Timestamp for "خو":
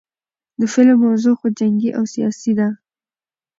1.39-1.47